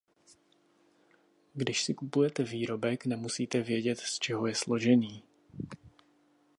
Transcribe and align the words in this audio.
Když 1.53 1.83
si 1.83 1.93
kupujete 1.93 2.43
výrobek, 2.43 3.05
nemusíte 3.05 3.61
vědět, 3.61 3.99
z 3.99 4.19
čeho 4.19 4.47
je 4.47 4.55
složený. 4.55 5.23